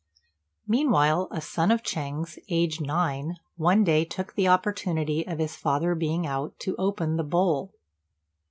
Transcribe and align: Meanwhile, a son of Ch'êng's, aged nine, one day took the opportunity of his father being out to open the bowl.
Meanwhile, 0.65 1.27
a 1.29 1.39
son 1.41 1.69
of 1.69 1.83
Ch'êng's, 1.83 2.39
aged 2.49 2.81
nine, 2.81 3.37
one 3.55 3.83
day 3.83 4.03
took 4.03 4.33
the 4.33 4.47
opportunity 4.47 5.27
of 5.27 5.37
his 5.37 5.55
father 5.55 5.93
being 5.93 6.25
out 6.25 6.57
to 6.61 6.75
open 6.79 7.17
the 7.17 7.23
bowl. 7.23 7.71